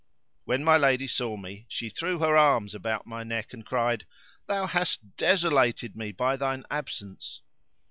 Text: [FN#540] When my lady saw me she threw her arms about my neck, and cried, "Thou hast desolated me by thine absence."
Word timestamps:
[FN#540] 0.01 0.07
When 0.45 0.63
my 0.63 0.77
lady 0.77 1.05
saw 1.05 1.37
me 1.37 1.67
she 1.69 1.87
threw 1.87 2.17
her 2.17 2.35
arms 2.35 2.73
about 2.73 3.05
my 3.05 3.21
neck, 3.21 3.53
and 3.53 3.63
cried, 3.63 4.07
"Thou 4.47 4.65
hast 4.65 5.15
desolated 5.15 5.95
me 5.95 6.11
by 6.11 6.35
thine 6.35 6.63
absence." 6.71 7.41